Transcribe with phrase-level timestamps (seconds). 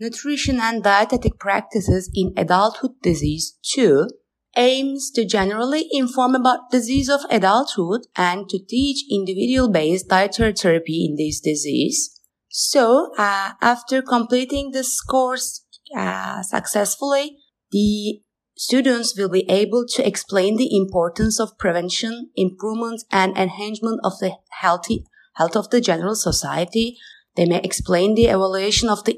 [0.00, 4.08] Nutrition and Dietetic Practices in Adulthood Disease 2
[4.56, 11.16] aims to generally inform about disease of adulthood and to teach individual-based dietary therapy in
[11.16, 12.18] this disease.
[12.48, 17.36] So, uh, after completing this course uh, successfully,
[17.70, 18.22] the
[18.56, 24.32] students will be able to explain the importance of prevention, improvement, and enhancement of the
[24.62, 25.04] healthy
[25.34, 26.96] health of the general society.
[27.36, 29.14] They may explain the evaluation of the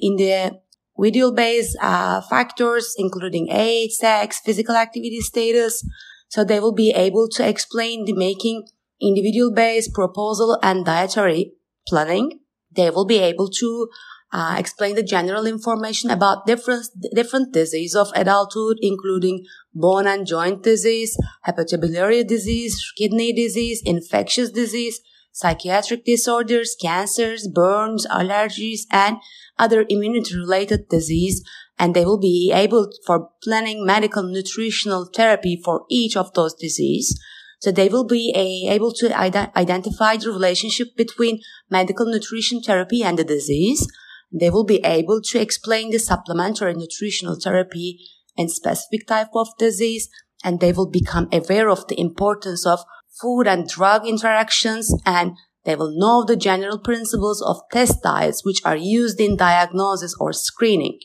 [0.99, 5.87] individual-based uh, factors, including age, sex, physical activity status.
[6.29, 8.69] So they will be able to explain the making
[9.01, 11.53] individual-based proposal and dietary
[11.89, 12.41] planning.
[12.71, 13.89] They will be able to
[14.33, 20.63] uh, explain the general information about different different disease of adulthood, including bone and joint
[20.63, 25.01] disease, hepatobiliary disease, kidney disease, infectious disease,
[25.33, 29.17] psychiatric disorders, cancers, burns, allergies, and
[29.59, 31.43] other immunity related disease.
[31.79, 37.19] And they will be able for planning medical nutritional therapy for each of those disease.
[37.61, 38.33] So they will be
[38.69, 43.87] able to ide- identify the relationship between medical nutrition therapy and the disease.
[44.33, 48.01] They will be able to explain the supplementary nutritional therapy
[48.37, 50.09] and specific type of disease
[50.45, 52.85] and they will become aware of the importance of
[53.21, 58.61] food and drug interactions and they will know the general principles of test diets which
[58.65, 60.99] are used in diagnosis or screening.